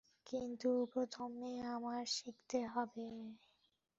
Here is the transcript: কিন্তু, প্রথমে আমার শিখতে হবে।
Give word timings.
কিন্তু, 0.27 0.69
প্রথমে 0.93 1.51
আমার 1.75 2.01
শিখতে 2.15 2.59
হবে। 2.67 3.07